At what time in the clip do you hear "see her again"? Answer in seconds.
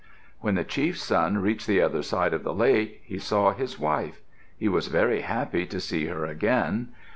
5.79-6.89